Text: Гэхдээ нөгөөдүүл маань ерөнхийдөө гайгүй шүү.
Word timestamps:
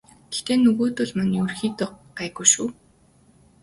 Гэхдээ 0.31 0.57
нөгөөдүүл 0.59 1.11
маань 1.17 1.35
ерөнхийдөө 1.39 1.87
гайгүй 2.17 2.47
шүү. 2.53 2.67